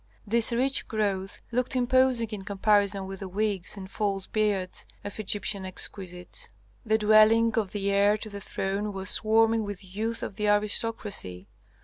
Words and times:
This 0.25 0.51
rich 0.51 0.87
growth 0.87 1.43
looked 1.51 1.75
imposing 1.75 2.29
in 2.29 2.41
comparison 2.43 3.05
with 3.05 3.19
the 3.19 3.27
wigs 3.29 3.77
and 3.77 3.85
false 3.87 4.25
beards 4.25 4.87
of 5.03 5.19
Egyptian 5.19 5.63
exquisites. 5.63 6.49
The 6.83 6.97
dwelling 6.97 7.55
of 7.59 7.71
the 7.71 7.91
heir 7.91 8.17
to 8.17 8.29
the 8.31 8.41
throne 8.41 8.93
was 8.93 9.11
swarming 9.11 9.63
with 9.63 9.83
youth 9.95 10.23
of 10.23 10.37
the 10.37 10.47
aristocracy. 10.47 11.49